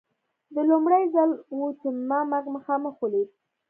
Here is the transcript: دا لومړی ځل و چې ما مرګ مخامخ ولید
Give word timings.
دا 0.53 0.61
لومړی 0.71 1.03
ځل 1.13 1.31
و 1.55 1.59
چې 1.79 1.87
ما 2.09 2.19
مرګ 2.31 2.45
مخامخ 2.55 2.95
ولید 2.99 3.29